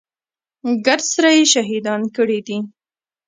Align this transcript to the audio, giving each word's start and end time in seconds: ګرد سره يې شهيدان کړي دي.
ګرد 0.85 1.05
سره 1.13 1.29
يې 1.37 1.43
شهيدان 1.53 2.01
کړي 2.15 2.39
دي. 2.47 2.57